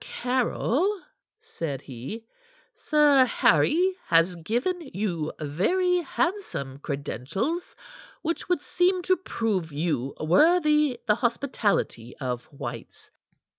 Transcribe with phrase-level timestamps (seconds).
[0.03, 0.99] Caryll,"
[1.41, 2.25] said he,
[2.73, 7.75] "Sir Harry has given you very handsome credentials,
[8.23, 13.11] which would seem to prove you worthy the hospitality of White's.